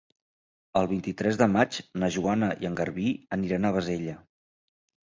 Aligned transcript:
El 0.79 0.87
vint-i-tres 0.91 1.37
de 1.41 1.49
maig 1.57 1.79
na 2.05 2.09
Joana 2.17 2.51
i 2.65 2.71
en 2.73 2.81
Garbí 2.83 3.09
aniran 3.39 3.71
a 3.73 3.77
Bassella. 3.79 4.23